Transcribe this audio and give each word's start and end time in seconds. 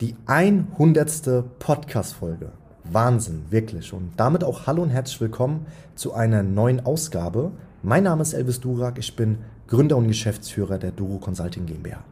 Die 0.00 0.16
100. 0.26 1.44
Podcast-Folge. 1.60 2.50
Wahnsinn, 2.82 3.44
wirklich. 3.50 3.92
Und 3.92 4.10
damit 4.16 4.42
auch 4.42 4.66
hallo 4.66 4.82
und 4.82 4.90
herzlich 4.90 5.20
willkommen 5.20 5.66
zu 5.94 6.12
einer 6.14 6.42
neuen 6.42 6.84
Ausgabe. 6.84 7.52
Mein 7.84 8.02
Name 8.02 8.22
ist 8.22 8.32
Elvis 8.32 8.58
Durak, 8.58 8.98
ich 8.98 9.14
bin 9.14 9.38
Gründer 9.68 9.96
und 9.96 10.08
Geschäftsführer 10.08 10.78
der 10.78 10.90
Duro 10.90 11.18
Consulting 11.18 11.66
GmbH. 11.66 12.02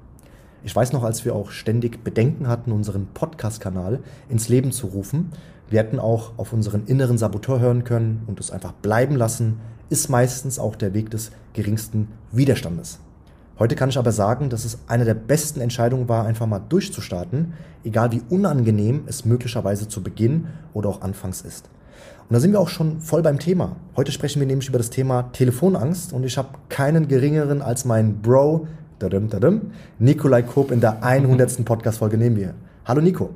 Ich 0.62 0.76
weiß 0.76 0.92
noch, 0.92 1.02
als 1.02 1.24
wir 1.24 1.34
auch 1.34 1.50
ständig 1.50 2.04
Bedenken 2.04 2.46
hatten, 2.46 2.70
unseren 2.70 3.08
Podcast-Kanal 3.14 3.98
ins 4.28 4.48
Leben 4.48 4.70
zu 4.70 4.86
rufen, 4.86 5.32
wir 5.68 5.80
hätten 5.80 5.98
auch 5.98 6.38
auf 6.38 6.52
unseren 6.52 6.86
inneren 6.86 7.18
Saboteur 7.18 7.58
hören 7.58 7.82
können 7.82 8.22
und 8.28 8.38
es 8.38 8.52
einfach 8.52 8.74
bleiben 8.74 9.16
lassen, 9.16 9.58
ist 9.90 10.08
meistens 10.08 10.60
auch 10.60 10.76
der 10.76 10.94
Weg 10.94 11.10
des 11.10 11.32
geringsten 11.52 12.06
Widerstandes. 12.30 13.00
Heute 13.58 13.76
kann 13.76 13.90
ich 13.90 13.98
aber 13.98 14.12
sagen, 14.12 14.48
dass 14.48 14.64
es 14.64 14.78
eine 14.86 15.04
der 15.04 15.14
besten 15.14 15.60
Entscheidungen 15.60 16.08
war, 16.08 16.24
einfach 16.24 16.46
mal 16.46 16.60
durchzustarten, 16.68 17.52
egal 17.84 18.10
wie 18.12 18.22
unangenehm 18.30 19.04
es 19.06 19.24
möglicherweise 19.24 19.88
zu 19.88 20.02
Beginn 20.02 20.46
oder 20.72 20.88
auch 20.88 21.02
anfangs 21.02 21.42
ist. 21.42 21.68
Und 22.28 22.34
da 22.34 22.40
sind 22.40 22.52
wir 22.52 22.60
auch 22.60 22.68
schon 22.68 23.00
voll 23.00 23.22
beim 23.22 23.38
Thema. 23.38 23.76
Heute 23.94 24.10
sprechen 24.10 24.40
wir 24.40 24.46
nämlich 24.46 24.68
über 24.68 24.78
das 24.78 24.88
Thema 24.88 25.30
Telefonangst 25.32 26.14
und 26.14 26.24
ich 26.24 26.38
habe 26.38 26.48
keinen 26.70 27.08
geringeren 27.08 27.60
als 27.60 27.84
meinen 27.84 28.22
Bro, 28.22 28.66
dadum, 28.98 29.28
dadum, 29.28 29.72
Nikolai 29.98 30.42
Koop 30.42 30.70
in 30.70 30.80
der 30.80 31.02
100. 31.02 31.62
Podcast-Folge 31.64 32.16
neben 32.16 32.36
mir. 32.36 32.54
Hallo 32.86 33.02
Nico. 33.02 33.30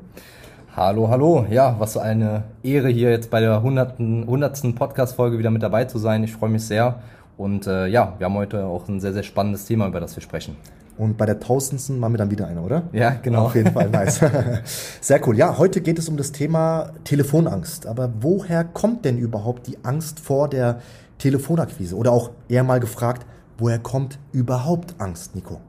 Hallo, 0.74 1.09
hallo. 1.09 1.46
Ja, 1.51 1.77
was 1.79 1.96
eine 1.96 2.45
Ehre 2.62 2.88
hier 2.88 3.10
jetzt 3.10 3.30
bei 3.30 3.41
der 3.41 3.57
100. 3.57 4.01
100. 4.01 4.74
Podcast-Folge 4.74 5.38
wieder 5.38 5.51
mit 5.51 5.62
dabei 5.62 5.85
zu 5.85 5.98
sein. 5.98 6.24
Ich 6.24 6.33
freue 6.33 6.51
mich 6.51 6.65
sehr 6.65 7.01
und 7.37 7.67
äh, 7.67 7.87
ja, 7.87 8.15
wir 8.19 8.25
haben 8.25 8.35
heute 8.35 8.65
auch 8.65 8.89
ein 8.89 9.01
sehr, 9.01 9.13
sehr 9.13 9.23
spannendes 9.23 9.67
Thema, 9.67 9.87
über 9.87 10.01
das 10.01 10.17
wir 10.17 10.23
sprechen. 10.23 10.57
Und 10.99 11.19
bei 11.19 11.27
der 11.27 11.39
tausendsten 11.39 11.99
machen 11.99 12.15
wir 12.15 12.19
dann 12.19 12.31
wieder 12.31 12.47
eine, 12.47 12.63
oder? 12.63 12.85
Ja, 12.93 13.11
genau. 13.11 13.47
Auf 13.47 13.55
jeden 13.55 13.73
Fall, 13.73 13.91
nice. 13.91 14.21
Sehr 15.03 15.27
cool. 15.29 15.37
Ja, 15.37 15.59
heute 15.59 15.83
geht 15.83 15.99
es 15.99 16.09
um 16.09 16.17
das 16.17 16.33
Thema 16.33 16.93
Telefonangst. 17.05 17.87
Aber 17.87 18.10
woher 18.21 18.65
kommt 18.65 19.05
denn 19.05 19.19
überhaupt 19.19 19.66
die 19.66 19.77
Angst 19.85 20.21
vor 20.21 20.49
der 20.49 20.80
Telefonakquise? 21.19 21.95
Oder 21.97 22.13
auch 22.13 22.30
eher 22.49 22.65
mal 22.65 22.80
gefragt, 22.80 23.27
woher 23.59 23.79
kommt 23.79 24.19
überhaupt 24.32 24.95
Angst, 24.99 25.35
Nico? 25.35 25.60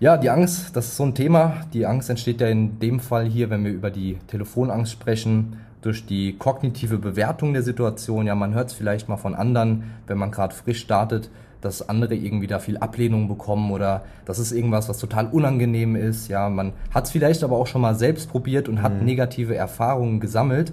Ja, 0.00 0.16
die 0.16 0.30
Angst, 0.30 0.74
das 0.74 0.88
ist 0.88 0.96
so 0.96 1.04
ein 1.04 1.14
Thema. 1.14 1.58
Die 1.72 1.86
Angst 1.86 2.10
entsteht 2.10 2.40
ja 2.40 2.48
in 2.48 2.80
dem 2.80 2.98
Fall 2.98 3.26
hier, 3.26 3.48
wenn 3.50 3.64
wir 3.64 3.70
über 3.70 3.92
die 3.92 4.18
Telefonangst 4.26 4.90
sprechen, 4.90 5.58
durch 5.82 6.06
die 6.06 6.36
kognitive 6.38 6.98
Bewertung 6.98 7.52
der 7.52 7.62
Situation. 7.62 8.26
Ja, 8.26 8.34
man 8.34 8.54
hört 8.54 8.68
es 8.68 8.74
vielleicht 8.74 9.08
mal 9.08 9.16
von 9.16 9.34
anderen, 9.34 9.84
wenn 10.06 10.16
man 10.16 10.30
gerade 10.30 10.54
frisch 10.54 10.80
startet, 10.80 11.28
dass 11.60 11.88
andere 11.88 12.14
irgendwie 12.14 12.46
da 12.46 12.58
viel 12.58 12.76
Ablehnung 12.78 13.28
bekommen 13.28 13.70
oder 13.70 14.04
das 14.24 14.38
ist 14.38 14.52
irgendwas, 14.52 14.88
was 14.88 14.98
total 14.98 15.26
unangenehm 15.26 15.96
ist. 15.96 16.28
Ja, 16.28 16.48
man 16.48 16.72
hat 16.92 17.04
es 17.04 17.10
vielleicht 17.10 17.44
aber 17.44 17.56
auch 17.56 17.66
schon 17.66 17.80
mal 17.80 17.94
selbst 17.94 18.30
probiert 18.30 18.68
und 18.68 18.82
hat 18.82 18.94
mhm. 18.94 19.04
negative 19.04 19.54
Erfahrungen 19.54 20.20
gesammelt. 20.20 20.72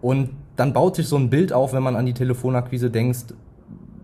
Und 0.00 0.30
dann 0.56 0.72
baut 0.72 0.96
sich 0.96 1.08
so 1.08 1.16
ein 1.16 1.30
Bild 1.30 1.52
auf, 1.52 1.72
wenn 1.72 1.82
man 1.82 1.96
an 1.96 2.06
die 2.06 2.14
Telefonakquise 2.14 2.90
denkt, 2.90 3.34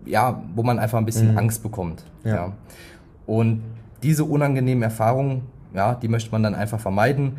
ja, 0.05 0.41
wo 0.55 0.63
man 0.63 0.79
einfach 0.79 0.97
ein 0.97 1.05
bisschen 1.05 1.31
mhm. 1.31 1.37
Angst 1.37 1.63
bekommt. 1.63 2.03
Ja. 2.23 2.35
ja. 2.35 2.53
Und 3.25 3.61
diese 4.03 4.23
unangenehmen 4.23 4.83
Erfahrungen, 4.83 5.41
ja, 5.73 5.95
die 5.95 6.07
möchte 6.07 6.31
man 6.31 6.43
dann 6.43 6.55
einfach 6.55 6.79
vermeiden. 6.79 7.33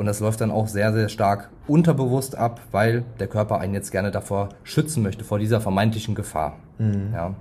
Und 0.00 0.06
das 0.06 0.20
läuft 0.20 0.40
dann 0.40 0.50
auch 0.50 0.66
sehr, 0.66 0.94
sehr 0.94 1.10
stark 1.10 1.50
unterbewusst 1.68 2.34
ab, 2.34 2.62
weil 2.70 3.04
der 3.18 3.26
Körper 3.26 3.58
einen 3.58 3.74
jetzt 3.74 3.92
gerne 3.92 4.10
davor 4.10 4.48
schützen 4.64 5.02
möchte, 5.02 5.24
vor 5.24 5.38
dieser 5.38 5.60
vermeintlichen 5.60 6.14
Gefahr. 6.14 6.56
Mhm. 6.78 7.10
Ja. 7.12 7.34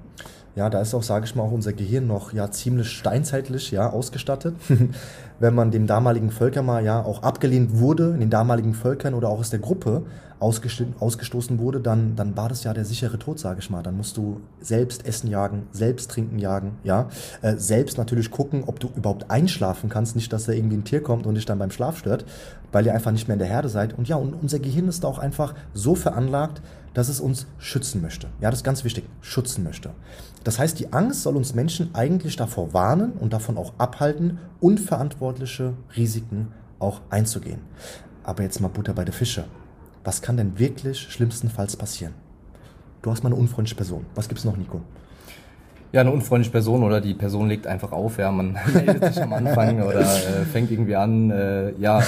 Ja, 0.57 0.69
da 0.69 0.81
ist 0.81 0.93
auch, 0.93 1.01
sage 1.01 1.23
ich 1.23 1.33
mal, 1.35 1.43
auch 1.43 1.53
unser 1.53 1.71
Gehirn 1.71 2.05
noch 2.05 2.33
ja 2.33 2.51
ziemlich 2.51 2.89
steinzeitlich 2.89 3.71
ja 3.71 3.89
ausgestattet. 3.89 4.55
Wenn 5.39 5.55
man 5.55 5.71
dem 5.71 5.87
damaligen 5.87 6.31
Völker 6.31 6.61
mal 6.61 6.83
ja 6.83 7.01
auch 7.01 7.23
abgelehnt 7.23 7.79
wurde, 7.79 8.09
in 8.09 8.19
den 8.19 8.29
damaligen 8.29 8.73
Völkern 8.73 9.13
oder 9.13 9.29
auch 9.29 9.39
aus 9.39 9.51
der 9.51 9.59
Gruppe 9.59 10.03
ausgestoßen 10.39 11.59
wurde, 11.59 11.81
dann, 11.81 12.15
dann 12.15 12.37
war 12.37 12.47
das 12.47 12.63
ja 12.63 12.73
der 12.73 12.85
sichere 12.85 13.19
Tod, 13.19 13.39
sage 13.39 13.59
ich 13.59 13.69
mal. 13.69 13.83
Dann 13.83 13.97
musst 13.97 14.15
du 14.15 14.39
selbst 14.61 15.05
Essen 15.05 15.29
jagen, 15.29 15.67
selbst 15.71 16.11
trinken 16.11 16.39
jagen, 16.39 16.77
ja. 16.83 17.09
Äh, 17.41 17.55
selbst 17.57 17.97
natürlich 17.97 18.31
gucken, 18.31 18.63
ob 18.65 18.79
du 18.79 18.89
überhaupt 18.95 19.29
einschlafen 19.29 19.89
kannst, 19.89 20.15
nicht, 20.15 20.31
dass 20.31 20.45
da 20.45 20.53
irgendwie 20.53 20.77
ein 20.77 20.85
Tier 20.85 21.03
kommt 21.03 21.25
und 21.27 21.35
dich 21.35 21.45
dann 21.45 21.59
beim 21.59 21.71
Schlaf 21.71 21.97
stört, 21.97 22.25
weil 22.71 22.85
ihr 22.85 22.93
einfach 22.93 23.11
nicht 23.11 23.27
mehr 23.27 23.35
in 23.35 23.39
der 23.39 23.49
Herde 23.49 23.67
seid. 23.67 23.97
Und 23.97 24.07
ja, 24.07 24.15
und 24.15 24.33
unser 24.33 24.59
Gehirn 24.59 24.87
ist 24.87 25.03
auch 25.03 25.19
einfach 25.19 25.55
so 25.73 25.95
veranlagt, 25.95 26.61
dass 26.93 27.09
es 27.09 27.19
uns 27.19 27.45
schützen 27.57 28.01
möchte. 28.01 28.27
Ja, 28.39 28.49
das 28.49 28.59
ist 28.59 28.65
ganz 28.65 28.83
wichtig, 28.83 29.05
schützen 29.21 29.63
möchte. 29.63 29.91
Das 30.43 30.57
heißt, 30.57 30.79
die 30.79 30.93
Angst 30.93 31.23
soll 31.23 31.35
uns 31.35 31.53
Menschen 31.53 31.89
eigentlich 31.93 32.35
davor 32.37 32.73
warnen 32.73 33.11
und 33.13 33.33
davon 33.33 33.57
auch 33.57 33.73
abhalten, 33.77 34.39
unverantwortliche 34.61 35.73
Risiken 35.95 36.53
auch 36.79 37.01
einzugehen. 37.09 37.59
Aber 38.23 38.43
jetzt 38.43 38.61
mal 38.61 38.69
Butter 38.69 38.93
bei 38.93 39.03
der 39.03 39.13
Fische. 39.13 39.45
Was 40.03 40.21
kann 40.21 40.37
denn 40.37 40.57
wirklich 40.57 40.99
schlimmstenfalls 40.99 41.75
passieren? 41.75 42.13
Du 43.01 43.11
hast 43.11 43.23
mal 43.23 43.29
eine 43.29 43.39
unfreundliche 43.39 43.75
Person. 43.75 44.05
Was 44.15 44.27
gibt 44.27 44.39
es 44.39 44.45
noch, 44.45 44.57
Nico? 44.57 44.81
Ja, 45.91 46.01
eine 46.01 46.11
unfreundliche 46.11 46.51
Person 46.51 46.83
oder 46.83 47.01
die 47.01 47.15
Person 47.15 47.47
legt 47.47 47.65
einfach 47.65 47.91
auf, 47.91 48.19
ja, 48.19 48.31
man 48.31 48.55
meldet 48.73 49.05
sich 49.05 49.23
am 49.23 49.33
Anfang 49.33 49.81
oder 49.81 50.01
äh, 50.01 50.45
fängt 50.51 50.69
irgendwie 50.69 50.95
an, 50.95 51.31
äh, 51.31 51.71
ja, 51.79 52.03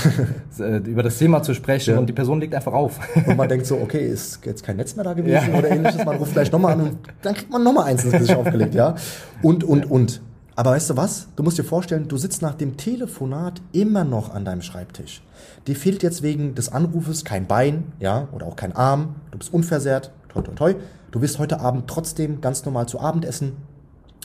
äh, 0.59 0.77
über 0.77 1.01
das 1.01 1.17
Thema 1.17 1.41
zu 1.41 1.55
sprechen 1.55 1.95
ja. 1.95 1.99
und 1.99 2.05
die 2.05 2.13
Person 2.13 2.39
legt 2.39 2.53
einfach 2.53 2.73
auf. 2.73 2.99
Und 3.25 3.37
man 3.37 3.49
denkt 3.49 3.65
so, 3.65 3.77
okay, 3.77 4.05
ist 4.07 4.45
jetzt 4.45 4.63
kein 4.63 4.77
Netz 4.77 4.95
mehr 4.95 5.03
da 5.03 5.13
gewesen 5.13 5.51
ja. 5.51 5.57
oder 5.57 5.69
ähnliches, 5.69 6.05
man 6.05 6.17
ruft 6.17 6.31
vielleicht 6.31 6.51
nochmal 6.51 6.73
an 6.73 6.81
und 6.81 6.97
dann 7.23 7.33
kriegt 7.33 7.49
man 7.49 7.63
nochmal 7.63 7.85
eins 7.85 8.03
ins 8.03 8.13
Gesicht 8.13 8.35
aufgelegt, 8.35 8.75
ja. 8.75 8.95
Und, 9.41 9.63
und, 9.63 9.89
und. 9.89 10.21
Aber 10.55 10.71
weißt 10.71 10.89
du 10.89 10.97
was? 10.97 11.27
Du 11.35 11.43
musst 11.43 11.57
dir 11.57 11.63
vorstellen, 11.63 12.07
du 12.07 12.17
sitzt 12.17 12.41
nach 12.41 12.55
dem 12.55 12.75
Telefonat 12.75 13.61
immer 13.71 14.03
noch 14.03 14.33
an 14.33 14.43
deinem 14.43 14.61
Schreibtisch. 14.61 15.21
Dir 15.67 15.75
fehlt 15.75 16.03
jetzt 16.03 16.23
wegen 16.23 16.55
des 16.55 16.69
Anrufes 16.69 17.23
kein 17.23 17.47
Bein, 17.47 17.93
ja, 17.99 18.27
oder 18.31 18.47
auch 18.47 18.55
kein 18.55 18.75
Arm. 18.75 19.15
Du 19.31 19.37
bist 19.37 19.53
unversehrt, 19.53 20.11
toi, 20.29 20.41
toi, 20.41 20.53
toi. 20.53 20.75
Du 21.11 21.21
wirst 21.21 21.39
heute 21.39 21.59
Abend 21.61 21.87
trotzdem 21.87 22.41
ganz 22.41 22.65
normal 22.65 22.87
zu 22.87 22.99
Abend 22.99 23.25
essen, 23.25 23.53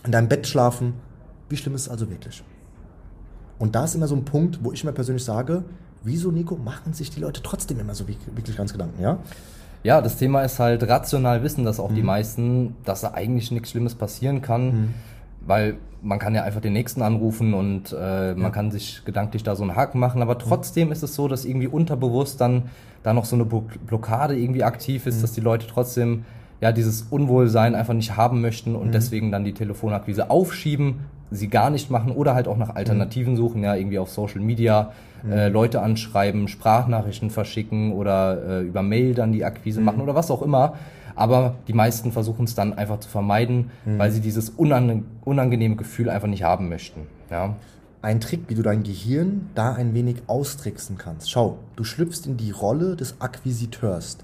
in 0.05 0.13
deinem 0.13 0.29
Bett 0.29 0.47
schlafen. 0.47 0.95
Wie 1.49 1.57
schlimm 1.57 1.75
ist 1.75 1.83
es 1.83 1.89
also 1.89 2.11
wirklich? 2.11 2.43
Und 3.59 3.75
da 3.75 3.85
ist 3.85 3.95
immer 3.95 4.09
so 4.09 4.17
ein 4.17 4.25
Punkt, 4.25 4.63
wo 4.63 4.73
ich 4.73 4.85
mir 4.85 4.93
persönlich 4.93 5.25
sage, 5.25 5.65
wieso, 6.03 6.31
Nico, 6.31 6.57
machen 6.57 6.93
sich 6.93 7.11
die 7.11 7.21
Leute 7.21 7.43
trotzdem 7.43 7.81
immer 7.81 7.95
so 7.95 8.07
wirklich 8.09 8.57
ganz 8.57 8.73
Gedanken, 8.73 9.01
ja? 9.01 9.19
Ja, 9.83 10.01
das 10.01 10.17
Thema 10.17 10.43
ist 10.43 10.59
halt 10.59 10.83
rational 10.89 11.45
wissen 11.45 11.65
das 11.65 11.79
auch 11.79 11.91
mhm. 11.91 11.95
die 11.95 12.03
meisten, 12.03 12.77
dass 12.85 13.03
da 13.03 13.13
eigentlich 13.15 13.53
nichts 13.53 13.71
Schlimmes 13.71 13.95
passieren 13.95 14.43
kann. 14.43 14.67
Mhm 14.67 14.95
weil 15.47 15.77
man 16.03 16.19
kann 16.19 16.35
ja 16.35 16.45
einfach 16.45 16.61
den 16.61 16.73
nächsten 16.73 17.03
anrufen 17.03 17.55
und 17.55 17.93
äh, 17.93 18.33
man 18.35 18.43
ja. 18.43 18.51
kann 18.51 18.71
sich 18.71 19.03
gedanklich 19.05 19.43
da 19.43 19.57
so 19.57 19.63
einen 19.63 19.75
Haken 19.75 19.99
machen, 19.99 20.23
aber 20.23 20.39
trotzdem 20.39 20.93
ist 20.93 21.03
es 21.03 21.15
so, 21.15 21.27
dass 21.29 21.45
irgendwie 21.45 21.67
unterbewusst 21.67 22.41
dann 22.41 22.65
da 23.03 23.13
noch 23.13 23.25
so 23.25 23.37
eine 23.37 23.45
Blockade 23.45 24.39
irgendwie 24.39 24.65
aktiv 24.65 25.07
ist, 25.07 25.19
mhm. 25.19 25.23
dass 25.23 25.33
die 25.33 25.41
Leute 25.41 25.67
trotzdem 25.67 26.25
ja 26.61 26.73
dieses 26.73 27.03
Unwohlsein 27.11 27.75
einfach 27.75 27.95
nicht 27.95 28.17
haben 28.17 28.41
möchten 28.41 28.75
und 28.77 28.89
mhm. 28.89 28.93
deswegen 28.93 29.31
dann 29.31 29.45
die 29.45 29.53
Telefonakquise 29.53 30.31
aufschieben, 30.31 31.01
sie 31.31 31.49
gar 31.49 31.71
nicht 31.71 31.91
machen 31.91 32.13
oder 32.13 32.35
halt 32.35 32.49
auch 32.49 32.57
nach 32.57 32.75
Alternativen 32.75 33.35
mhm. 33.35 33.37
suchen, 33.37 33.63
ja 33.63 33.75
irgendwie 33.75 33.99
auf 33.99 34.11
Social 34.11 34.41
Media 34.41 34.93
mhm. 35.23 35.33
äh, 35.33 35.49
Leute 35.49 35.83
anschreiben, 35.83 36.49
Sprachnachrichten 36.49 37.31
verschicken 37.31 37.93
oder 37.93 38.61
äh, 38.61 38.63
über 38.63 38.83
Mail 38.83 39.15
dann 39.15 39.33
die 39.33 39.45
Akquise 39.45 39.81
mhm. 39.81 39.87
machen 39.87 40.01
oder 40.01 40.15
was 40.15 40.31
auch 40.31 40.43
immer. 40.43 40.75
Aber 41.17 41.57
die 41.67 41.73
meisten 41.73 42.13
versuchen 42.13 42.45
es 42.45 42.55
dann 42.55 42.75
einfach 42.75 43.01
zu 43.01 43.09
vermeiden, 43.09 43.71
mhm. 43.85 43.99
weil 43.99 44.11
sie 44.13 44.21
dieses 44.21 44.51
unangenehme 44.51 45.77
Gefühl 45.77 46.11
einfach 46.11 46.29
nicht 46.29 46.45
haben 46.45 46.69
möchten. 46.69 47.07
Ja. 47.31 47.57
Ein 48.03 48.21
Trick, 48.21 48.43
wie 48.49 48.55
du 48.55 48.63
dein 48.63 48.83
Gehirn 48.83 49.49
da 49.55 49.73
ein 49.73 49.95
wenig 49.95 50.17
austricksen 50.27 50.99
kannst. 50.99 51.31
Schau, 51.31 51.59
du 51.75 51.83
schlüpfst 51.83 52.27
in 52.27 52.37
die 52.37 52.51
Rolle 52.53 52.95
des 52.95 53.21
Akquisiteurs. 53.21 54.19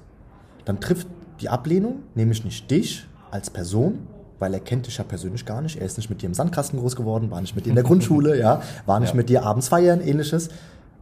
Dann 0.64 0.78
trifft 0.78 1.08
die 1.40 1.48
Ablehnung 1.48 2.00
nämlich 2.14 2.44
nicht 2.44 2.70
dich 2.70 3.08
als 3.30 3.50
Person, 3.50 4.06
weil 4.38 4.54
er 4.54 4.60
kennt 4.60 4.86
dich 4.86 4.98
ja 4.98 5.04
persönlich 5.04 5.46
gar 5.46 5.62
nicht. 5.62 5.80
Er 5.80 5.86
ist 5.86 5.96
nicht 5.96 6.10
mit 6.10 6.22
dir 6.22 6.26
im 6.26 6.34
Sandkasten 6.34 6.78
groß 6.78 6.94
geworden, 6.94 7.30
war 7.30 7.40
nicht 7.40 7.56
mit 7.56 7.64
dir 7.64 7.70
in 7.70 7.74
der 7.74 7.84
Grundschule, 7.90 8.38
ja, 8.38 8.60
war 8.86 9.00
nicht 9.00 9.10
ja. 9.10 9.16
mit 9.16 9.28
dir 9.28 9.44
abends 9.44 9.68
feiern, 9.68 10.00
ähnliches. 10.00 10.50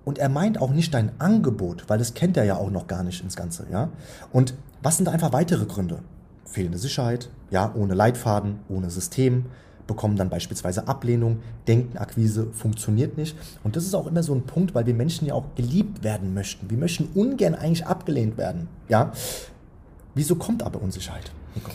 Und 0.05 0.19
er 0.19 0.29
meint 0.29 0.61
auch 0.61 0.71
nicht 0.71 0.95
dein 0.95 1.13
Angebot, 1.21 1.85
weil 1.89 1.99
das 1.99 2.15
kennt 2.15 2.37
er 2.37 2.45
ja 2.45 2.57
auch 2.57 2.71
noch 2.71 2.87
gar 2.87 3.03
nicht 3.03 3.23
ins 3.23 3.37
Ganze, 3.37 3.67
ja. 3.71 3.91
Und 4.33 4.55
was 4.83 4.97
sind 4.97 5.09
einfach 5.09 5.33
weitere 5.33 5.67
Gründe? 5.67 5.99
Fehlende 6.45 6.79
Sicherheit, 6.79 7.31
ja, 7.51 7.73
ohne 7.75 7.95
Leitfaden, 7.95 8.61
ohne 8.69 8.91
System, 8.91 9.47
bekommen 9.87 10.17
dann 10.17 10.31
beispielsweise 10.31 10.89
Ablehnung, 10.89 11.41
denken, 11.67 11.99
Akquise 11.99 12.49
funktioniert 12.53 13.17
nicht. 13.17 13.37
Und 13.65 13.77
das 13.77 13.85
ist 13.85 13.95
auch 13.95 14.07
immer 14.07 14.23
so 14.23 14.35
ein 14.35 14.43
Punkt, 14.43 14.75
weil 14.75 14.87
wir 14.87 14.95
Menschen 14.95 15.27
ja 15.27 15.35
auch 15.35 15.55
geliebt 15.57 16.03
werden 16.05 16.33
möchten. 16.33 16.71
Wir 16.71 16.79
möchten 16.79 17.09
ungern 17.15 17.55
eigentlich 17.55 17.87
abgelehnt 17.87 18.39
werden, 18.39 18.69
ja. 18.89 19.13
Wieso 20.15 20.37
kommt 20.37 20.63
aber 20.63 20.81
Unsicherheit? 20.81 21.31
Nico? 21.55 21.73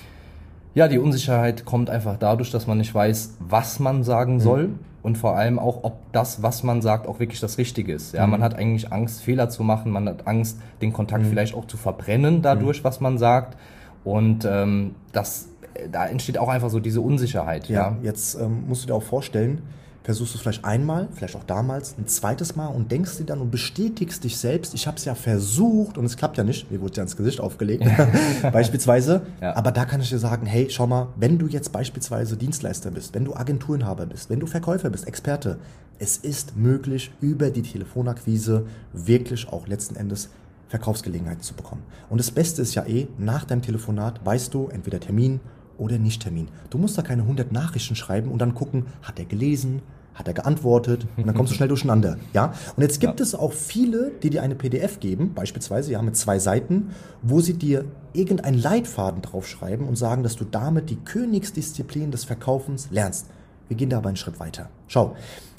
Ja, 0.76 0.90
die 0.90 1.00
Unsicherheit 1.00 1.64
kommt 1.64 1.90
einfach 1.90 2.18
dadurch, 2.18 2.52
dass 2.52 2.68
man 2.68 2.78
nicht 2.78 2.94
weiß, 2.94 3.38
was 3.40 3.80
man 3.80 4.04
sagen 4.04 4.42
soll 4.42 4.68
mhm. 4.68 4.80
und 5.04 5.18
vor 5.18 5.38
allem 5.38 5.58
auch, 5.58 5.84
ob 5.84 6.12
das, 6.12 6.44
was 6.44 6.64
man 6.64 6.82
sagt, 6.82 7.08
auch 7.08 7.20
wirklich 7.20 7.40
das 7.40 7.58
Richtige 7.58 7.94
ist. 7.94 8.14
Ja, 8.14 8.26
mhm. 8.26 8.32
man 8.32 8.44
hat 8.44 8.56
eigentlich 8.56 8.92
Angst, 8.92 9.22
Fehler 9.22 9.50
zu 9.50 9.64
machen, 9.64 9.90
man 9.90 10.08
hat 10.10 10.28
Angst, 10.28 10.60
den 10.82 10.92
Kontakt 10.92 11.24
mhm. 11.24 11.30
vielleicht 11.30 11.56
auch 11.56 11.66
zu 11.66 11.78
verbrennen 11.78 12.42
dadurch, 12.42 12.82
mhm. 12.82 12.84
was 12.84 13.00
man 13.00 13.18
sagt. 13.18 13.58
Und 14.04 14.44
ähm, 14.44 14.96
das, 15.14 15.48
da 15.92 16.08
entsteht 16.08 16.38
auch 16.38 16.50
einfach 16.50 16.70
so 16.70 16.82
diese 16.82 17.00
Unsicherheit. 17.00 17.70
Ja, 17.70 17.92
ja. 17.92 17.98
jetzt 18.04 18.36
ähm, 18.36 18.66
musst 18.68 18.84
du 18.84 18.88
dir 18.88 18.96
auch 18.96 19.04
vorstellen, 19.04 19.62
versuchst 20.06 20.36
du 20.36 20.38
es 20.38 20.42
vielleicht 20.44 20.64
einmal, 20.64 21.08
vielleicht 21.14 21.36
auch 21.36 21.44
damals, 21.44 21.96
ein 21.98 22.08
zweites 22.08 22.56
Mal 22.56 22.68
und 22.68 22.92
denkst 22.92 23.18
dir 23.18 23.26
dann 23.26 23.42
und 23.42 23.50
bestätigst 23.50 24.24
dich 24.24 24.38
selbst, 24.38 24.76
ich 24.76 24.86
habe 24.86 24.98
es 24.98 25.06
ja 25.06 25.16
versucht 25.16 25.98
und 25.98 26.06
es 26.06 26.16
klappt 26.16 26.38
ja 26.38 26.44
nicht, 26.44 26.70
mir 26.72 26.80
wurde 26.80 26.98
ja 26.98 27.04
ins 27.04 27.18
Gesicht 27.18 27.42
aufgelegt, 27.42 27.84
beispielsweise. 28.54 29.24
Ja. 29.42 29.56
Aber 29.56 29.72
da 29.72 29.86
kann 29.86 30.02
ich 30.02 30.10
dir 30.10 30.20
sagen, 30.20 30.46
hey, 30.46 30.68
schau 30.70 30.86
mal, 30.86 31.08
wenn 31.16 31.40
du 31.40 31.48
jetzt 31.48 31.72
beispielsweise 31.72 32.38
Dienstleister 32.38 32.92
bist, 32.92 33.16
wenn 33.16 33.26
du 33.26 33.36
Agenturenhaber 33.36 34.06
bist, 34.06 34.30
wenn 34.30 34.40
du 34.40 34.46
Verkäufer 34.46 34.92
bist, 34.92 35.08
Experte, 35.08 35.58
es 35.98 36.18
ist 36.18 36.56
möglich, 36.56 37.12
über 37.20 37.50
die 37.50 37.64
Telefonakquise 37.64 38.68
wirklich 38.94 39.48
auch 39.50 39.68
letzten 39.68 39.96
Endes 39.96 40.30
Verkaufsgelegenheiten 40.68 41.42
zu 41.42 41.56
bekommen. 41.56 41.84
Und 42.10 42.20
das 42.20 42.30
Beste 42.30 42.62
ist 42.62 42.76
ja 42.76 42.86
eh, 42.86 43.08
nach 43.18 43.46
deinem 43.46 43.62
Telefonat 43.64 44.24
weißt 44.24 44.54
du 44.54 44.68
entweder 44.68 45.00
Termin 45.00 45.40
oder 45.78 45.98
Nicht-Termin. 45.98 46.50
Du 46.70 46.78
musst 46.78 46.98
da 46.98 47.02
keine 47.02 47.24
100 47.24 47.52
Nachrichten 47.52 47.96
schreiben 47.96 48.32
und 48.32 48.40
dann 48.40 48.56
gucken, 48.56 48.86
hat 49.02 49.20
er 49.20 49.26
gelesen, 49.26 49.82
hat 50.16 50.28
er 50.28 50.34
geantwortet 50.34 51.06
und 51.18 51.28
dann 51.28 51.36
kommst 51.36 51.52
du 51.52 51.56
schnell 51.58 51.68
durcheinander. 51.68 52.18
Ja? 52.34 52.54
Und 52.76 52.82
jetzt 52.82 53.00
gibt 53.00 53.20
ja. 53.20 53.24
es 53.24 53.36
auch 53.36 53.54
viele, 53.54 54.12
die 54.24 54.30
dir 54.30 54.42
eine 54.42 54.56
PDF 54.56 55.00
geben, 55.00 55.34
beispielsweise, 55.36 55.92
ja, 55.92 56.02
mit 56.02 56.16
zwei 56.16 56.40
Seiten, 56.40 56.92
wo 57.22 57.42
sie 57.42 57.54
dir 57.54 57.86
irgendeinen 58.14 58.58
Leitfaden 58.58 59.22
draufschreiben 59.22 59.88
und 59.88 59.98
sagen, 59.98 60.24
dass 60.24 60.36
du 60.36 60.46
damit 60.46 60.90
die 60.90 60.96
Königsdisziplin 60.96 62.12
des 62.12 62.24
Verkaufens 62.24 62.88
lernst. 62.92 63.28
Wir 63.68 63.78
gehen 63.78 63.90
da 63.90 63.98
aber 63.98 64.08
einen 64.08 64.18
Schritt 64.18 64.40
weiter. 64.40 64.70
Schau, 64.88 65.16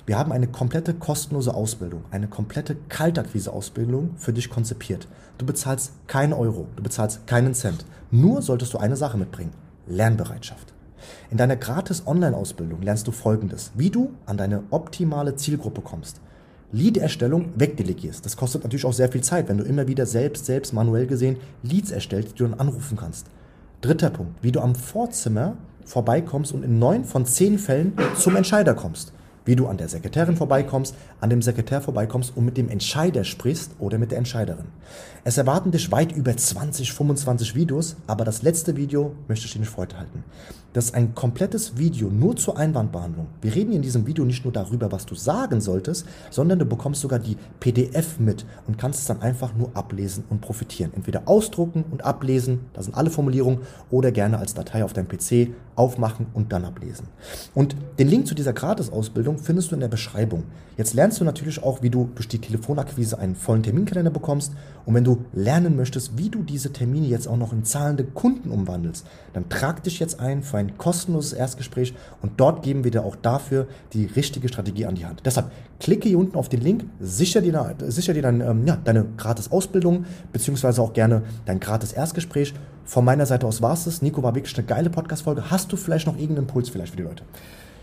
wir 0.06 0.17
haben 0.17 0.31
eine 0.31 0.47
komplette 0.47 0.94
kostenlose 0.94 1.52
Ausbildung, 1.52 2.05
eine 2.12 2.29
komplette 2.29 2.76
Kaltakquise-Ausbildung 2.88 4.11
für 4.17 4.32
dich 4.32 4.49
konzipiert. 4.49 5.09
Du 5.37 5.44
bezahlst 5.44 5.93
keinen 6.06 6.32
Euro, 6.32 6.69
du 6.76 6.82
bezahlst 6.82 7.26
keinen 7.26 7.55
Cent. 7.55 7.85
Nur 8.12 8.41
solltest 8.41 8.73
du 8.73 8.79
eine 8.79 8.97
Sache 8.97 9.19
mitbringen, 9.19 9.52
Lernbereitschaft. 9.88 10.75
In 11.31 11.37
deiner 11.37 11.56
gratis 11.56 12.06
Online-Ausbildung 12.06 12.82
lernst 12.82 13.06
du 13.06 13.12
Folgendes, 13.12 13.72
wie 13.75 13.90
du 13.90 14.12
an 14.26 14.37
deine 14.37 14.62
optimale 14.70 15.37
Zielgruppe 15.37 15.81
kommst. 15.81 16.20
Lead-Erstellung 16.72 17.50
wegdelegierst. 17.56 18.25
Das 18.25 18.37
kostet 18.37 18.64
natürlich 18.64 18.84
auch 18.84 18.93
sehr 18.93 19.10
viel 19.10 19.22
Zeit, 19.22 19.48
wenn 19.48 19.58
du 19.58 19.64
immer 19.64 19.87
wieder 19.88 20.06
selbst, 20.06 20.46
selbst 20.46 20.72
manuell 20.72 21.06
gesehen 21.06 21.37
Leads 21.62 21.90
erstellst, 21.90 22.32
die 22.32 22.38
du 22.38 22.48
dann 22.48 22.60
anrufen 22.60 22.96
kannst. 22.96 23.26
Dritter 23.81 24.10
Punkt, 24.10 24.43
wie 24.43 24.52
du 24.52 24.60
am 24.60 24.75
Vorzimmer 24.75 25.56
vorbeikommst 25.84 26.52
und 26.52 26.64
in 26.64 26.78
neun 26.78 27.04
von 27.04 27.25
zehn 27.25 27.58
Fällen 27.58 27.92
zum 28.16 28.34
Entscheider 28.34 28.75
kommst 28.75 29.12
wie 29.46 29.56
du 29.56 29.66
an 29.66 29.78
der 29.78 29.88
Sekretärin 29.88 30.37
vorbeikommst, 30.37 30.94
an 31.20 31.31
dem 31.31 31.40
Sekretär 31.40 31.81
vorbeikommst 31.81 32.37
und 32.37 32.44
mit 32.44 32.58
dem 32.58 32.69
Entscheider 32.69 33.25
sprichst 33.25 33.72
oder 33.78 33.96
mit 33.96 34.10
der 34.10 34.19
Entscheiderin. 34.19 34.66
Es 35.25 35.38
erwarten 35.38 35.70
dich 35.70 35.90
weit 35.90 36.12
über 36.12 36.37
20, 36.37 36.93
25 36.93 37.54
Videos, 37.54 37.96
aber 38.06 38.25
das 38.25 38.43
letzte 38.43 38.76
Video 38.76 39.14
möchte 39.26 39.46
ich 39.46 39.52
dir 39.52 39.60
nicht 39.60 39.70
vorenthalten. 39.70 40.22
Das 40.72 40.87
ist 40.87 40.94
ein 40.94 41.14
komplettes 41.14 41.78
Video 41.78 42.10
nur 42.10 42.37
zur 42.37 42.58
Einwandbehandlung. 42.58 43.28
Wir 43.40 43.54
reden 43.54 43.72
in 43.72 43.81
diesem 43.81 44.06
Video 44.06 44.26
nicht 44.26 44.44
nur 44.44 44.52
darüber, 44.52 44.93
was 44.93 45.06
du 45.06 45.14
sagen 45.14 45.62
solltest, 45.62 46.06
sondern 46.31 46.58
du 46.58 46.66
bekommst 46.66 47.00
sogar 47.00 47.19
die 47.19 47.38
PDF 47.60 48.19
mit 48.19 48.44
und 48.66 48.76
kannst 48.76 49.00
es 49.00 49.06
dann 49.06 49.22
einfach 49.22 49.54
nur 49.54 49.70
ablesen 49.72 50.25
und 50.28 50.42
profitieren. 50.42 50.92
Entweder 50.94 51.22
ausdrucken 51.25 51.84
und 51.90 52.04
ablesen, 52.04 52.60
da 52.75 52.82
sind 52.82 52.94
alle 52.94 53.08
Formulierungen, 53.08 53.60
oder 53.90 54.12
gerne 54.12 54.38
als 54.38 54.52
Datei 54.52 54.84
auf 54.84 54.92
deinem 54.92 55.08
PC 55.08 55.54
aufmachen 55.76 56.26
und 56.34 56.52
dann 56.52 56.64
ablesen. 56.64 57.08
Und 57.54 57.75
den 57.99 58.08
Link 58.08 58.26
zu 58.26 58.34
dieser 58.34 58.52
Gratisausbildung 58.52 59.36
findest 59.38 59.71
du 59.71 59.75
in 59.75 59.81
der 59.81 59.88
Beschreibung. 59.88 60.44
Jetzt 60.77 60.93
lernst 60.93 61.21
du 61.21 61.25
natürlich 61.25 61.62
auch, 61.62 61.83
wie 61.83 61.88
du 61.88 62.11
durch 62.15 62.29
die 62.29 62.38
Telefonakquise 62.38 63.19
einen 63.19 63.35
vollen 63.35 63.62
Terminkalender 63.62 64.11
bekommst. 64.11 64.53
Und 64.85 64.94
wenn 64.94 65.05
du 65.05 65.25
lernen 65.33 65.75
möchtest, 65.75 66.19
wie 66.19 66.29
du 66.29 66.43
diese 66.43 66.73
Termine 66.73 67.06
jetzt 67.06 67.27
auch 67.29 67.38
noch 67.38 67.53
in 67.53 67.65
zahlende 67.65 68.05
Kunden 68.05 68.50
umwandelst, 68.50 69.06
dann 69.33 69.49
trag 69.49 69.83
dich 69.85 69.99
jetzt 69.99 70.21
ein 70.21 70.43
für 70.43 70.59
ein 70.59 70.77
kostenloses 70.77 71.33
Erstgespräch 71.33 71.94
und 72.21 72.33
dort 72.37 72.62
geben 72.62 72.85
wir 72.85 72.91
dir 72.91 73.05
auch 73.05 73.17
dafür 73.17 73.67
die 73.94 74.05
richtige 74.05 74.49
Strategie 74.49 74.85
an 74.85 74.97
die 74.97 75.06
Hand. 75.06 75.23
Deshalb 75.25 75.50
klicke 75.81 76.09
hier 76.09 76.19
unten 76.19 76.37
auf 76.37 76.50
den 76.50 76.61
Link, 76.61 76.85
sicher 77.00 77.41
dir, 77.41 77.75
sicher 77.88 78.12
dir 78.12 78.23
dann, 78.23 78.41
ähm, 78.43 78.67
ja, 78.67 78.77
deine 78.77 79.06
gratis 79.17 79.50
Ausbildung 79.50 80.05
beziehungsweise 80.33 80.83
auch 80.83 80.93
gerne 80.93 81.23
dein 81.47 81.59
gratis 81.59 81.93
Erstgespräch. 81.93 82.53
Von 82.85 83.05
meiner 83.05 83.27
Seite 83.27 83.47
aus 83.47 83.62
war 83.62 83.73
es 83.73 83.85
das. 83.85 84.03
Nico 84.03 84.23
war 84.23 84.35
wirklich 84.35 84.56
eine 84.56 84.67
geile 84.67 84.91
Podcast-Folge. 84.91 85.50
Hast 85.50 85.73
du 85.73 85.77
vielleicht 85.77 86.06
noch 86.06 86.15
irgendeinen 86.15 86.47
Impuls 86.47 86.69
vielleicht 86.69 86.91
für 86.91 86.99
die 86.99 87.03
Leute? 87.03 87.25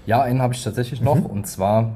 Ja, 0.05 0.21
einen 0.21 0.41
habe 0.41 0.53
ich 0.53 0.63
tatsächlich 0.63 1.01
noch. 1.01 1.15
Mhm. 1.15 1.25
Und 1.25 1.47
zwar 1.47 1.93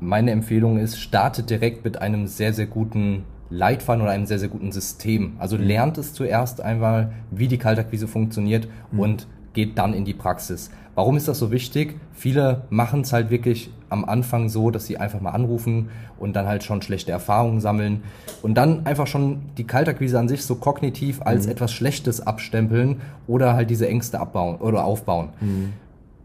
meine 0.00 0.30
Empfehlung 0.30 0.78
ist, 0.78 0.98
startet 0.98 1.50
direkt 1.50 1.84
mit 1.84 2.00
einem 2.00 2.26
sehr, 2.26 2.52
sehr 2.52 2.66
guten 2.66 3.24
Leitfaden 3.50 4.02
oder 4.02 4.12
einem 4.12 4.26
sehr, 4.26 4.38
sehr 4.38 4.48
guten 4.48 4.72
System. 4.72 5.34
Also 5.38 5.56
mhm. 5.56 5.64
lernt 5.64 5.98
es 5.98 6.14
zuerst 6.14 6.60
einmal, 6.60 7.12
wie 7.30 7.48
die 7.48 7.58
Kaltakquise 7.58 8.08
funktioniert 8.08 8.68
mhm. 8.92 9.00
und 9.00 9.26
geht 9.52 9.78
dann 9.78 9.94
in 9.94 10.04
die 10.04 10.14
Praxis. 10.14 10.70
Warum 10.94 11.16
ist 11.16 11.28
das 11.28 11.38
so 11.38 11.50
wichtig? 11.50 11.98
Viele 12.12 12.62
machen 12.70 13.02
es 13.02 13.12
halt 13.12 13.30
wirklich 13.30 13.70
am 13.88 14.04
Anfang 14.04 14.48
so, 14.48 14.70
dass 14.70 14.86
sie 14.86 14.98
einfach 14.98 15.20
mal 15.20 15.30
anrufen 15.30 15.88
und 16.18 16.36
dann 16.36 16.46
halt 16.46 16.62
schon 16.62 16.82
schlechte 16.82 17.10
Erfahrungen 17.10 17.60
sammeln 17.60 18.02
und 18.42 18.54
dann 18.54 18.86
einfach 18.86 19.06
schon 19.06 19.42
die 19.56 19.64
Kaltakquise 19.64 20.18
an 20.18 20.28
sich 20.28 20.44
so 20.44 20.56
kognitiv 20.56 21.22
als 21.22 21.46
mhm. 21.46 21.52
etwas 21.52 21.72
Schlechtes 21.72 22.24
abstempeln 22.24 23.00
oder 23.26 23.54
halt 23.54 23.70
diese 23.70 23.88
Ängste 23.88 24.20
abbauen 24.20 24.56
oder 24.56 24.84
aufbauen. 24.84 25.30
Mhm. 25.40 25.72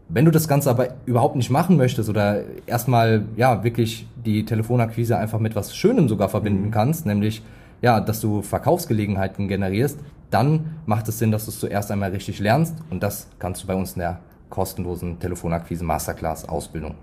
Wenn 0.08 0.24
du 0.24 0.30
das 0.30 0.46
Ganze 0.46 0.70
aber 0.70 0.88
überhaupt 1.04 1.34
nicht 1.36 1.50
machen 1.50 1.76
möchtest 1.76 2.08
oder 2.08 2.42
erstmal 2.66 3.24
ja 3.36 3.64
wirklich 3.64 4.06
die 4.24 4.44
Telefonakquise 4.44 5.18
einfach 5.18 5.40
mit 5.40 5.56
was 5.56 5.76
Schönem 5.76 6.08
sogar 6.08 6.28
verbinden 6.28 6.66
mhm. 6.66 6.70
kannst, 6.70 7.06
nämlich 7.06 7.42
ja, 7.82 8.00
dass 8.00 8.20
du 8.20 8.42
Verkaufsgelegenheiten 8.42 9.48
generierst, 9.48 9.98
dann 10.30 10.76
macht 10.86 11.08
es 11.08 11.18
Sinn, 11.18 11.30
dass 11.30 11.44
du 11.44 11.50
es 11.50 11.60
zuerst 11.60 11.90
einmal 11.90 12.10
richtig 12.10 12.38
lernst 12.38 12.74
und 12.90 13.02
das 13.02 13.28
kannst 13.38 13.62
du 13.62 13.66
bei 13.66 13.74
uns 13.74 13.94
in 13.94 14.00
der 14.00 14.20
kostenlosen 14.48 15.18
Telefonakquise 15.18 15.84
Masterclass 15.84 16.48
Ausbildung. 16.48 16.94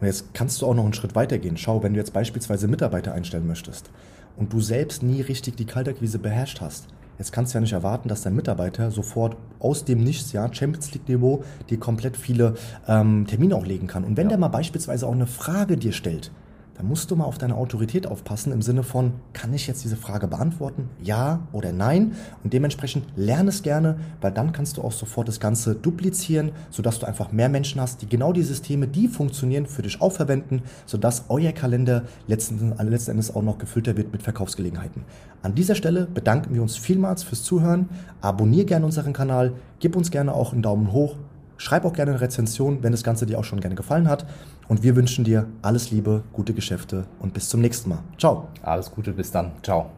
Und 0.00 0.06
jetzt 0.06 0.34
kannst 0.34 0.62
du 0.62 0.66
auch 0.66 0.74
noch 0.74 0.84
einen 0.84 0.94
Schritt 0.94 1.14
weiter 1.14 1.38
gehen. 1.38 1.56
Schau, 1.56 1.82
wenn 1.82 1.94
du 1.94 1.98
jetzt 1.98 2.12
beispielsweise 2.12 2.68
Mitarbeiter 2.68 3.12
einstellen 3.12 3.46
möchtest 3.46 3.90
und 4.36 4.52
du 4.52 4.60
selbst 4.60 5.02
nie 5.02 5.20
richtig 5.20 5.56
die 5.56 5.64
Kaltakquise 5.64 6.18
beherrscht 6.18 6.60
hast, 6.60 6.88
Jetzt 7.18 7.32
kannst 7.32 7.52
du 7.52 7.58
ja 7.58 7.60
nicht 7.60 7.72
erwarten, 7.72 8.08
dass 8.08 8.22
dein 8.22 8.34
Mitarbeiter 8.34 8.90
sofort 8.90 9.36
aus 9.58 9.84
dem 9.84 10.02
Nichts, 10.02 10.32
ja, 10.32 10.52
Champions 10.52 10.92
League-Niveau, 10.92 11.44
dir 11.70 11.78
komplett 11.78 12.16
viele 12.16 12.54
ähm, 12.88 13.26
Termine 13.26 13.54
auch 13.56 13.66
legen 13.66 13.86
kann. 13.86 14.04
Und 14.04 14.16
wenn 14.16 14.26
ja. 14.26 14.30
der 14.30 14.38
mal 14.38 14.48
beispielsweise 14.48 15.06
auch 15.06 15.12
eine 15.12 15.26
Frage 15.26 15.76
dir 15.76 15.92
stellt, 15.92 16.30
dann 16.74 16.88
musst 16.88 17.10
du 17.10 17.16
mal 17.16 17.24
auf 17.24 17.38
deine 17.38 17.56
Autorität 17.56 18.06
aufpassen 18.06 18.52
im 18.52 18.62
Sinne 18.62 18.82
von, 18.82 19.12
kann 19.34 19.52
ich 19.52 19.66
jetzt 19.66 19.84
diese 19.84 19.96
Frage 19.96 20.26
beantworten? 20.26 20.88
Ja 21.02 21.46
oder 21.52 21.72
nein? 21.72 22.12
Und 22.42 22.52
dementsprechend 22.52 23.04
lerne 23.14 23.50
es 23.50 23.62
gerne, 23.62 23.98
weil 24.20 24.32
dann 24.32 24.52
kannst 24.52 24.76
du 24.76 24.82
auch 24.82 24.92
sofort 24.92 25.28
das 25.28 25.38
Ganze 25.38 25.74
duplizieren, 25.74 26.52
sodass 26.70 26.98
du 26.98 27.06
einfach 27.06 27.30
mehr 27.30 27.48
Menschen 27.48 27.80
hast, 27.80 28.00
die 28.02 28.08
genau 28.08 28.32
die 28.32 28.42
Systeme, 28.42 28.88
die 28.88 29.08
funktionieren, 29.08 29.66
für 29.66 29.82
dich 29.82 30.00
auch 30.00 30.12
verwenden, 30.12 30.62
sodass 30.86 31.26
euer 31.28 31.52
Kalender 31.52 32.04
letzten, 32.26 32.74
letzten 32.88 33.10
Endes 33.12 33.34
auch 33.34 33.42
noch 33.42 33.58
gefüllter 33.58 33.96
wird 33.96 34.12
mit 34.12 34.22
Verkaufsgelegenheiten. 34.22 35.04
An 35.42 35.54
dieser 35.54 35.74
Stelle 35.74 36.06
bedanken 36.06 36.54
wir 36.54 36.62
uns 36.62 36.76
vielmals 36.76 37.22
fürs 37.22 37.42
Zuhören. 37.42 37.88
Abonnier 38.20 38.64
gerne 38.64 38.86
unseren 38.86 39.12
Kanal, 39.12 39.52
gib 39.78 39.94
uns 39.94 40.10
gerne 40.10 40.34
auch 40.34 40.52
einen 40.52 40.62
Daumen 40.62 40.92
hoch 40.92 41.16
Schreib 41.62 41.84
auch 41.84 41.92
gerne 41.92 42.10
eine 42.10 42.20
Rezension, 42.20 42.82
wenn 42.82 42.90
das 42.90 43.04
Ganze 43.04 43.24
dir 43.24 43.38
auch 43.38 43.44
schon 43.44 43.60
gerne 43.60 43.76
gefallen 43.76 44.08
hat. 44.08 44.26
Und 44.72 44.82
wir 44.82 44.96
wünschen 44.96 45.22
dir 45.22 45.48
alles 45.60 45.90
Liebe, 45.90 46.22
gute 46.32 46.54
Geschäfte 46.54 47.04
und 47.18 47.34
bis 47.34 47.50
zum 47.50 47.60
nächsten 47.60 47.90
Mal. 47.90 47.98
Ciao. 48.16 48.48
Alles 48.62 48.90
Gute, 48.90 49.12
bis 49.12 49.30
dann. 49.30 49.52
Ciao. 49.62 49.90